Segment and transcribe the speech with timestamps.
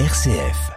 [0.00, 0.72] RCF.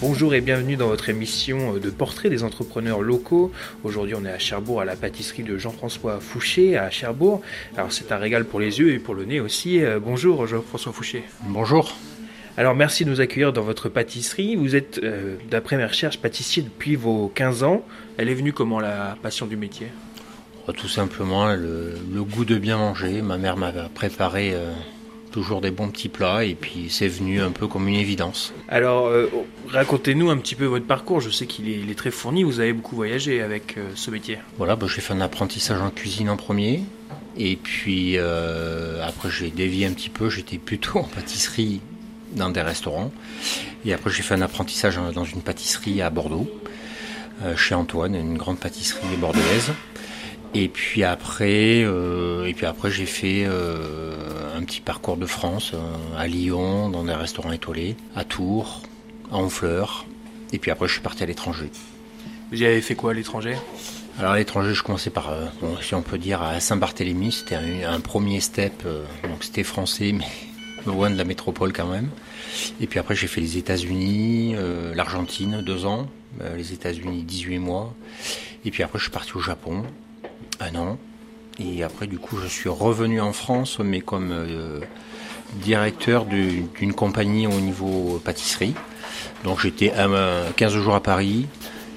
[0.00, 3.50] Bonjour et bienvenue dans votre émission de portrait des entrepreneurs locaux.
[3.82, 7.40] Aujourd'hui, on est à Cherbourg à la pâtisserie de Jean-François Fouché à Cherbourg.
[7.76, 9.82] Alors, c'est un régal pour les yeux et pour le nez aussi.
[9.82, 11.24] Euh, bonjour Jean-François Fouché.
[11.48, 11.92] Bonjour.
[12.58, 14.56] Alors, merci de nous accueillir dans votre pâtisserie.
[14.56, 17.82] Vous êtes, euh, d'après mes recherches, pâtissier depuis vos 15 ans.
[18.18, 19.86] Elle est venue comment la passion du métier?
[20.76, 23.22] Tout simplement le, le, goût de bien manger.
[23.22, 24.70] Ma mère m'a préparé euh,
[25.30, 28.52] toujours des bons petits plats et puis c'est venu un peu comme une évidence.
[28.68, 29.28] Alors euh,
[29.68, 32.94] racontez-nous un petit peu votre parcours, je sais qu'il est, très fourni, vous avez beaucoup
[32.94, 34.38] voyagé avec ce métier.
[34.56, 36.84] Voilà, bah, j'ai fait un apprentissage en cuisine en premier
[37.36, 41.80] et puis après j'ai dévié un petit peu, j'étais plutôt en pâtisserie
[42.32, 43.12] dans des restaurants
[43.84, 46.50] et après j'ai fait un apprentissage dans une pâtisserie à Bordeaux
[47.56, 49.72] chez Antoine, une grande pâtisserie bordelaise.
[50.54, 55.72] Et puis après, euh, et puis après j'ai fait euh, un petit parcours de France
[55.72, 55.78] euh,
[56.18, 58.82] à Lyon, dans des restaurants étoilés, à Tours,
[59.30, 60.04] à Honfleur.
[60.52, 61.70] Et puis après je suis parti à l'étranger.
[62.50, 63.56] Vous avez fait quoi à l'étranger?
[64.18, 67.32] Alors à l'étranger je commençais par, bon, si on peut dire, à Saint-Barthélemy.
[67.32, 68.86] C'était un, un, premier step,
[69.22, 70.26] donc c'était français, mais
[70.86, 72.10] loin de la métropole quand même.
[72.80, 74.54] Et puis après j'ai fait les États-Unis,
[74.94, 76.08] l'Argentine, deux ans,
[76.56, 77.94] les États-Unis 18 mois.
[78.64, 79.84] Et puis après je suis parti au Japon
[80.60, 80.98] un an.
[81.58, 84.80] Et après, du coup, je suis revenu en France, mais comme euh,
[85.54, 88.74] directeur d'une compagnie au niveau pâtisserie.
[89.44, 89.92] Donc j'étais
[90.56, 91.46] 15 jours à Paris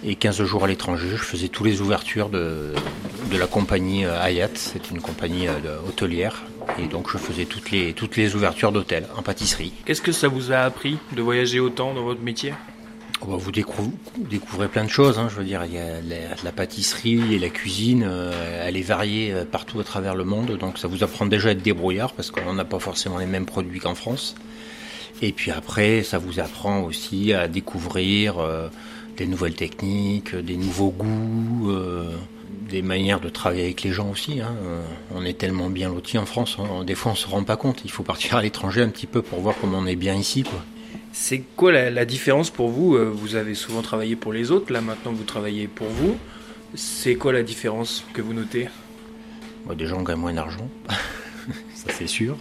[0.04, 1.10] et 15 jours à l'étranger.
[1.12, 2.74] Je faisais toutes les ouvertures de,
[3.32, 6.44] de la compagnie euh, Hayat, c'est une compagnie euh, hôtelière.
[6.80, 9.74] Et donc je faisais toutes les, toutes les ouvertures d'hôtels en pâtisserie.
[9.86, 12.54] Qu'est-ce que ça vous a appris de voyager autant dans votre métier?
[13.22, 15.18] Vous découvrez, plein de choses.
[15.18, 16.02] Hein, je veux dire, il y a
[16.44, 20.58] la, pâtisserie et la cuisine, euh, elle est variée euh, partout à travers le monde.
[20.58, 23.46] Donc ça vous apprend déjà à être débrouillard parce qu'on n'a pas forcément les mêmes
[23.46, 24.36] produits qu'en France.
[25.22, 28.68] Et puis après, ça vous apprend aussi à découvrir euh,
[29.18, 31.72] des nouvelles techniques, des nouveaux goûts,
[32.70, 34.42] des manières de travailler avec les gens aussi.
[34.42, 34.56] Hein.
[35.14, 36.84] On est tellement bien lotis en France, hein.
[36.84, 37.82] des fois on se rend pas compte.
[37.86, 40.44] Il faut partir à l'étranger un petit peu pour voir comment on est bien ici,
[40.44, 40.64] quoi.
[41.18, 44.82] C'est quoi la, différence pour vous euh, Vous avez souvent travaillé pour les autres, là
[44.82, 46.18] maintenant vous travaillez pour vous.
[46.74, 48.68] C'est quoi la différence que vous notez?
[49.66, 50.70] Moi, Des gens gagnent moins d'argent,
[51.74, 52.38] ça c'est sûr.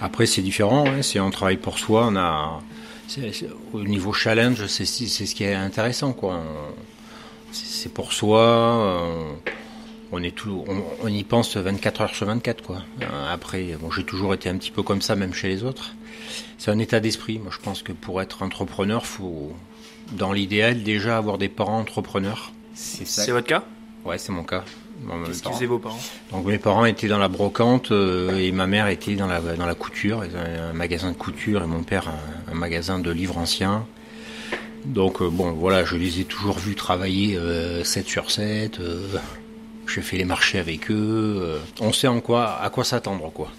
[0.00, 1.02] Après c'est différent, hein.
[1.02, 2.60] si on travaille pour soi, on a...
[3.72, 6.12] au niveau challenge, c'est ce qui est intéressant.
[6.12, 6.42] quoi.
[7.52, 9.02] C'est pour soi,
[10.12, 10.64] on, est tout,
[11.02, 12.62] on, y pense 24 heures sur 24.
[12.62, 12.82] Quoi.
[13.30, 15.94] Après, bon, j'ai toujours été un petit peu comme ça, même chez les autres
[16.58, 17.38] c'est un état d'esprit.
[17.38, 19.52] Moi, je pense que pour être entrepreneur, faut,
[20.12, 22.52] dans l'idéal, déjà avoir des parents entrepreneurs.
[22.74, 23.64] C'est votre cas?
[24.04, 24.64] Ouais, c'est mon cas.
[25.26, 25.98] Qu'est-ce qu'ils faisaient vos parents?
[26.30, 29.64] Donc mes parents étaient dans la brocante euh, et ma mère était dans la, dans
[29.64, 32.12] la couture, un magasin de couture et mon père
[32.50, 33.86] un, magasin de livres anciens.
[34.84, 38.80] Donc euh, bon voilà, je les ai toujours vus travailler 7 euh, sur 7.
[39.86, 41.58] J'ai fait les marchés avec eux.
[41.80, 43.50] on sait en quoi, à quoi s'attendre quoi.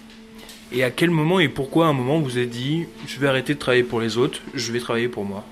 [0.72, 3.58] Et à quel moment et pourquoi un moment vous avez dit je vais arrêter de
[3.58, 5.44] travailler pour les autres, je vais travailler pour moi?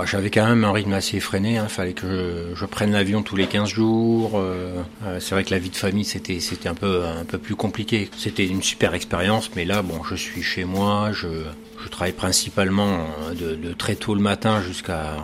[0.00, 1.68] Bah, J'avais quand même un rythme assez effréné, il hein.
[1.68, 4.32] fallait que je, prenne l'avion tous les 15 jours.
[4.36, 7.54] Euh, euh, c'est vrai que la vie de famille c'était un peu un peu plus
[7.54, 8.08] compliqué.
[8.16, 11.28] C'était une super expérience, mais là bon je suis chez moi, je,
[11.90, 15.16] travaille principalement euh, de très tôt le matin jusqu'à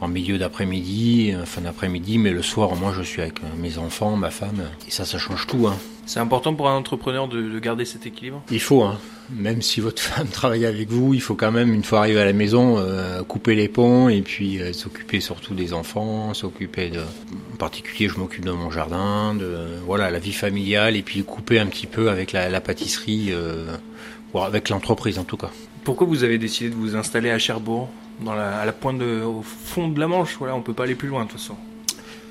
[0.00, 4.30] en milieu d'après-midi, fin d'après-midi, mais le soir, moi, je suis avec mes enfants, ma
[4.30, 5.66] femme, et ça, ça change tout.
[5.66, 5.76] Hein.
[6.08, 8.42] C'est important pour un entrepreneur de, garder cet équilibre?
[8.50, 8.98] Il faut, hein.
[9.30, 12.24] même si votre femme travaille avec vous, il faut quand même, une fois arrivé à
[12.24, 17.00] la maison, euh, couper les ponts et puis euh, s'occuper surtout des enfants, s'occuper de...
[17.52, 19.54] En particulier, je m'occupe de mon jardin, de
[19.84, 23.66] voilà, la vie familiale, et puis couper un petit peu avec la, pâtisserie, euh,
[24.32, 25.50] ou avec l'entreprise en tout cas.
[25.84, 27.90] Pourquoi vous avez décidé de vous installer à Cherbourg?
[28.26, 30.36] À la pointe au fond de la Manche.
[30.38, 31.56] Voilà, on peut pas aller plus loin de toute façon.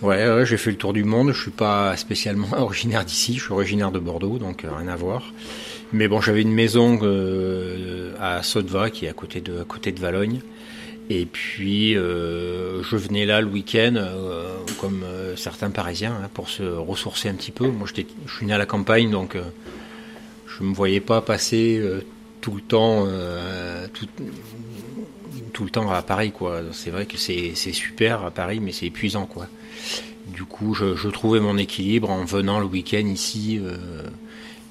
[0.01, 1.31] Ouais, j'ai fait le tour du monde.
[1.31, 3.35] Je suis pas spécialement originaire d'ici.
[3.35, 5.33] Je suis originaire de Bordeaux, donc euh, rien à voir.
[5.91, 9.91] Mais bon, j'avais une maison euh, à Sotva, qui est à côté de, à côté
[9.91, 10.41] de Valogne.
[11.09, 13.95] Et puis, euh, je venais là le week-end,
[14.81, 15.03] comme
[15.37, 17.67] certains Parisiens, hein, pour se ressourcer un petit peu.
[17.67, 18.01] Moi, je
[18.35, 19.37] suis né à la campagne, donc
[20.47, 21.81] je me voyais pas passer
[22.47, 23.05] tout le temps,
[23.93, 24.07] tout,
[25.51, 26.61] tout le temps à Paris, quoi.
[26.71, 29.47] C'est vrai que c'est super à Paris, mais c'est épuisant, quoi.
[30.27, 33.59] Du coup, je, trouvais mon équilibre en venant le week-end ici.
[33.61, 33.75] Euh,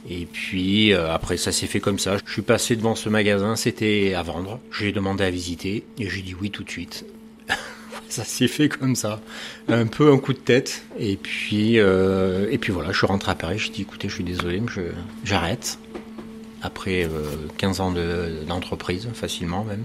[0.09, 2.17] et puis euh, après, ça s'est fait comme ça.
[2.25, 4.59] Je suis passé devant ce magasin, c'était à vendre.
[4.71, 7.05] J'ai demandé à visiter et j'ai dit oui tout de suite.
[8.09, 9.21] ça s'est fait comme ça,
[9.69, 10.85] un peu un coup de tête.
[10.99, 13.59] Et puis, euh, et puis voilà, je suis rentré à Paris.
[13.59, 14.71] Je dis écoutez, je suis désolé, mais
[15.25, 15.79] j'arrête.
[16.67, 17.09] Après
[17.59, 17.95] 15 ans
[18.47, 19.85] d'entreprise, facilement même.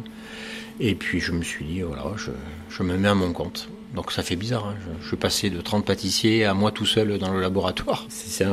[0.80, 2.31] Et puis je me suis dit voilà, je,
[2.69, 3.69] je me mets à mon compte.
[3.94, 4.68] Donc ça fait bizarre.
[4.68, 4.75] Hein.
[5.01, 8.06] Je, suis passé de 30 pâtissiers à moi tout seul dans le laboratoire.
[8.10, 8.45] Ça,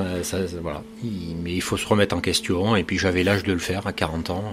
[0.60, 0.82] voilà.
[1.02, 2.76] mais il faut se remettre en question.
[2.76, 4.44] Et puis j'avais l'âge de le faire à 40 ans.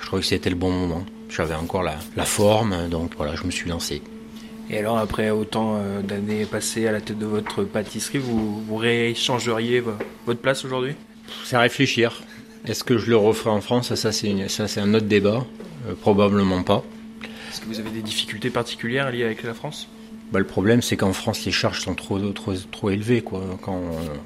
[0.00, 1.04] Je trouvais que c'était le bon moment.
[1.28, 2.88] J'avais encore la, forme.
[2.88, 4.02] Donc voilà, je me suis lancé.
[4.70, 8.76] Et alors après autant euh, d'années passées à la tête de votre pâtisserie, vous, vous
[8.76, 9.82] rééchangeriez
[10.26, 10.94] votre place aujourd'hui?
[11.44, 12.22] C'est à réfléchir.
[12.66, 13.94] Est-ce que je le referai en France?
[13.94, 15.46] Ça, c'est un autre débat.
[15.88, 16.84] Euh, probablement pas.
[17.50, 19.88] Est-ce que vous avez des difficultés particulières liées avec la France?
[20.32, 23.22] Bah, le problème, c'est qu'en France, les charges sont trop, trop, trop élevées.
[23.22, 23.42] Quoi.
[23.62, 24.16] Quand euh,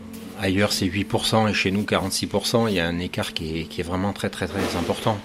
[0.40, 3.80] ailleurs, c'est 8% et chez nous, 46%, il y a un écart qui est, qui
[3.80, 5.18] est vraiment très, très, très important.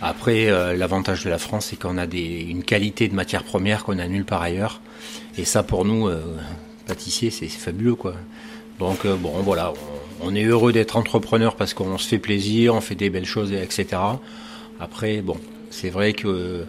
[0.00, 3.84] Après, euh, l'avantage de la France, c'est qu'on a des, une qualité de matière première
[3.84, 4.80] qu'on a nulle part ailleurs.
[5.36, 6.10] Et ça, pour nous,
[6.86, 7.94] pâtissiers, c'est fabuleux.
[7.94, 8.14] Quoi.
[8.78, 9.72] Donc, bon, voilà,
[10.20, 13.26] on, on est heureux d'être entrepreneur parce qu'on se fait plaisir, on fait des belles
[13.26, 13.86] choses, etc.
[14.80, 15.36] Après, bon,
[15.70, 16.64] c'est vrai que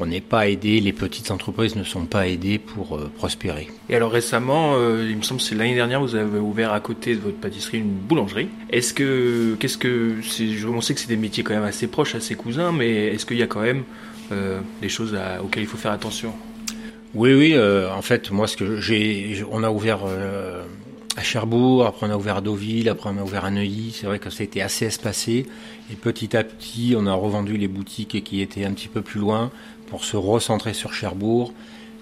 [0.00, 3.68] on n'est pas aidé, les petites entreprises ne sont pas aidées pour euh, prospérer.
[3.88, 6.80] Et alors récemment, euh, il me semble que c'est l'année dernière, vous avez ouvert à
[6.80, 8.48] côté de votre pâtisserie une boulangerie.
[8.70, 12.14] Est-ce que, qu'est-ce que, c'est, on sait que c'est des métiers quand même assez proches,
[12.14, 13.84] assez cousins, mais est-ce qu'il y a quand même
[14.32, 16.32] euh, des choses auxquelles il faut faire attention?
[17.14, 17.56] Oui, oui.
[17.56, 20.00] en fait, moi, ce que j'ai, on a ouvert
[21.16, 23.92] à Cherbourg, après on a ouvert à Deauville, après on a ouvert à Neuilly.
[23.92, 25.46] C'est vrai que ça a été assez espacé.
[25.92, 29.20] Et petit à petit, on a revendu les boutiques qui étaient un petit peu plus
[29.20, 29.50] loin
[29.88, 31.52] pour se recentrer sur Cherbourg.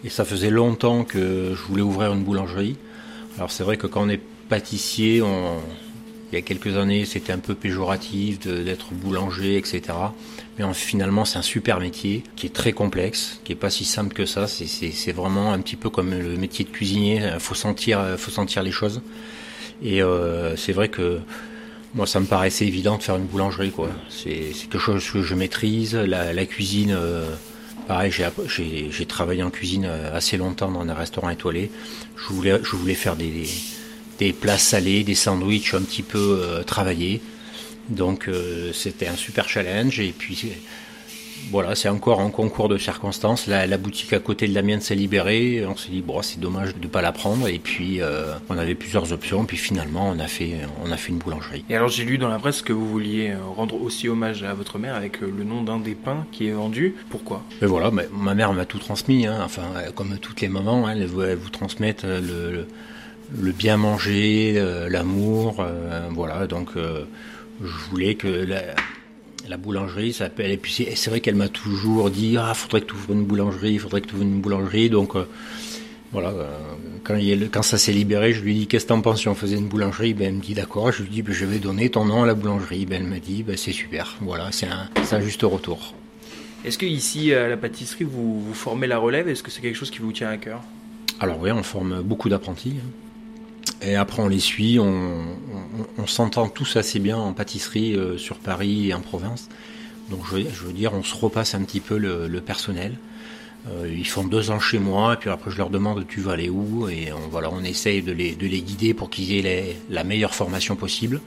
[0.04, 2.76] Et ça faisait longtemps que je voulais ouvrir une boulangerie.
[3.36, 5.58] Alors c'est vrai que quand on est pâtissier, on,
[6.32, 9.82] il y a quelques années, c'était un peu péjoratif d'être boulanger, etc.
[10.58, 14.14] Mais finalement, c'est un super métier qui est très complexe, qui est pas si simple
[14.14, 14.46] que ça.
[14.46, 17.22] C'est vraiment un petit peu comme le métier de cuisinier.
[17.34, 19.02] Il faut sentir, faut sentir les choses.
[19.82, 21.20] Et euh, c'est vrai que
[21.94, 23.72] moi, ça me paraissait évident de faire une boulangerie.
[24.08, 25.94] C'est quelque chose que je maîtrise.
[25.94, 26.94] La, cuisine.
[26.96, 27.34] Euh,
[27.88, 31.70] Pareil, j'ai travaillé en cuisine euh, assez longtemps dans un restaurant étoilé.
[32.16, 33.44] Je voulais, faire des
[34.30, 37.20] plats salés, des sandwichs un petit peu euh, travaillés.
[37.88, 39.98] Donc euh, c'était un super challenge.
[39.98, 40.52] Et puis
[41.50, 43.46] voilà, c'est encore un concours de circonstances.
[43.46, 45.66] La, boutique à côté de la mienne s'est libérée.
[45.66, 47.48] On s'est dit, bon, c'est dommage de ne pas la prendre.
[47.48, 49.44] Et puis, euh, on avait plusieurs options.
[49.44, 50.52] Puis finalement, on a fait,
[50.84, 51.64] on a fait une boulangerie.
[51.68, 54.78] Et alors, j'ai lu dans la presse que vous vouliez rendre aussi hommage à votre
[54.78, 56.94] mère avec le nom d'un des pains qui est vendu.
[57.10, 57.42] Pourquoi?
[57.60, 59.26] Mais voilà, ma mère m'a tout transmis.
[59.26, 59.40] Hein.
[59.44, 59.64] Enfin,
[59.94, 62.66] comme toutes les mamans, hein, elles, vous transmettent le, le
[63.32, 65.64] bien manger, l'amour.
[66.10, 68.74] voilà, donc je voulais que la,
[69.48, 70.50] la boulangerie s'appelle.
[70.50, 73.78] Et puis c'est vrai qu'elle m'a toujours dit Ah, faudrait que tu ouvres une boulangerie,
[73.78, 74.90] faudrait que tu ouvres une boulangerie.
[74.90, 75.24] Donc euh,
[76.12, 76.58] voilà, euh,
[77.04, 79.28] quand, il, quand ça s'est libéré, je lui ai dit Qu'est-ce que t'en penses si
[79.28, 80.14] on faisait une boulangerie?
[80.14, 80.92] Ben, Elle me dit D'accord.
[80.92, 82.86] Je lui ai dit ben, Je vais donner ton nom à la boulangerie.
[82.86, 84.16] Ben, elle m'a dit ben, C'est super.
[84.20, 85.94] Voilà, c'est un, un, juste retour.
[86.64, 89.28] Est-ce que ici à la pâtisserie, vous, vous formez la relève?
[89.28, 90.60] Est-ce que c'est quelque chose qui vous tient à cœur?
[91.18, 92.74] Alors oui, on forme beaucoup d'apprentis.
[93.82, 98.88] Et après, on les suit, on, s'entend tous assez bien en pâtisserie euh, sur Paris
[98.88, 99.48] et en province.
[100.10, 102.96] Donc, je, veux dire, on se repasse un petit peu le, personnel.
[103.68, 106.32] Euh, ils font deux ans chez moi, et puis après, je leur demande tu vas
[106.32, 109.76] aller où, et on, voilà, on essaye de les, de les guider pour qu'ils aient
[109.90, 111.20] la meilleure formation possible.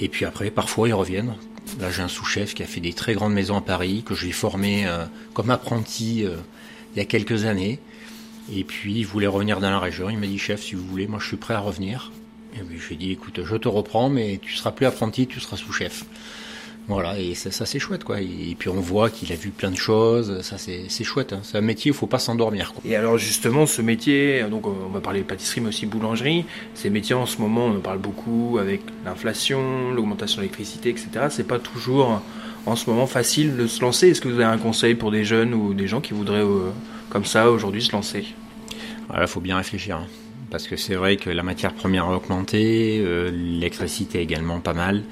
[0.00, 1.34] Et puis après, parfois, ils reviennent.
[1.80, 4.32] Là, j'ai un sous-chef qui a fait des très grandes maisons à Paris, que j'ai
[4.32, 6.24] formé euh, comme apprenti
[6.94, 7.78] il y a quelques années.
[8.54, 10.10] Et puis il voulait revenir dans la région.
[10.10, 12.12] Il m'a dit chef, si vous voulez, moi je suis prêt à revenir.
[12.54, 15.26] Et puis je lui ai dit écoute, je te reprends, mais tu seras plus apprenti,
[15.26, 16.04] tu seras sous-chef.
[16.88, 18.20] Voilà, et ça, c'est chouette, quoi.
[18.20, 21.32] Et, puis on voit qu'il a vu plein de choses, ça c'est chouette.
[21.32, 21.40] Hein.
[21.44, 22.72] C'est un métier il faut pas s'endormir.
[22.84, 27.14] Et alors justement, ce métier, donc on va parler pâtisserie, mais aussi boulangerie, ces métiers
[27.14, 31.08] en ce moment, on en parle beaucoup avec l'inflation, l'augmentation de l'électricité, etc.
[31.30, 32.22] C'est pas toujours
[32.66, 34.08] en ce moment facile de se lancer.
[34.08, 36.70] Est-ce que vous avez un conseil pour des jeunes ou des gens qui voudraient euh,
[37.08, 38.26] comme ça aujourd'hui se lancer?
[39.20, 39.96] Il faut bien réfléchir.
[39.96, 40.06] Hein.
[40.50, 45.02] Parce que c'est vrai que la matière première a augmenté, euh, l'électricité également pas mal.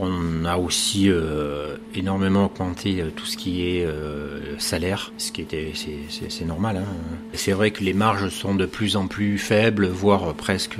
[0.00, 5.40] On a aussi euh, énormément augmenté euh, tout ce qui est euh, salaire, ce qui
[5.40, 6.76] était c'est normal.
[6.76, 6.86] Hein.
[7.32, 10.78] C'est vrai que les marges sont de plus en plus faibles, voire presque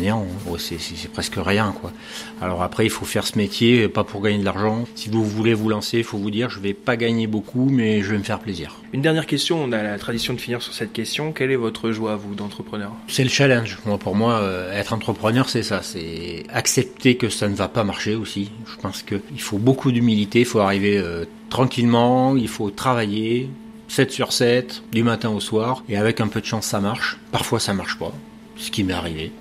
[0.00, 0.26] néant.
[0.48, 0.56] Hein.
[0.58, 1.92] C'est presque rien quoi.
[2.40, 4.84] Alors après, il faut faire ce métier pas pour gagner de l'argent.
[4.96, 8.02] Si vous voulez vous lancer, il faut vous dire je vais pas gagner beaucoup, mais
[8.02, 8.74] je vais me faire plaisir.
[8.92, 9.62] Une dernière question.
[9.62, 11.32] On a la tradition de finir sur cette question.
[11.32, 12.92] Quelle est votre joie vous d'entrepreneur?
[13.06, 13.78] C'est le challenge.
[13.86, 15.82] Moi, pour moi, être entrepreneur, c'est ça.
[15.82, 18.50] C'est accepter que ça ne va pas marcher aussi.
[18.66, 23.48] Je pense qu'il faut beaucoup d'humilité, il faut arriver euh, tranquillement, il faut travailler,
[23.88, 27.18] 7 sur 7, du matin au soir, et avec un peu de chance ça marche.
[27.32, 28.12] Parfois ça marche pas,
[28.56, 29.32] ce qui m'est arrivé.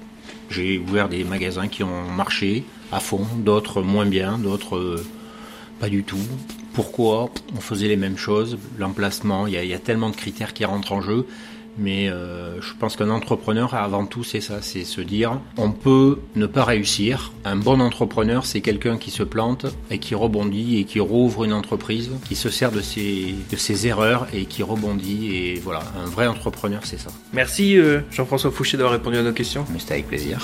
[0.50, 5.06] J'ai ouvert des magasins qui ont marché à fond, d'autres moins bien, d'autres euh,
[5.80, 6.18] pas du tout.
[6.74, 7.30] Pourquoi?
[7.56, 11.02] On faisait les mêmes choses, l'emplacement, il y, a tellement de critères qui rentrent en
[11.02, 11.26] jeu.
[11.78, 16.20] Mais euh, je pense qu'un entrepreneur, avant tout, c'est ça, c'est se dire, on peut
[16.36, 17.32] ne pas réussir.
[17.46, 21.54] Un bon entrepreneur, c'est quelqu'un qui se plante et qui rebondit et qui rouvre une
[21.54, 25.36] entreprise, qui se sert de ses, de ses erreurs et qui rebondit.
[25.36, 27.12] Et voilà, un vrai entrepreneur, c'est ça.
[27.34, 29.66] Merci euh, Jean-François Fouché d'avoir répondu à nos questions.
[29.72, 30.40] Mais c'était avec plaisir.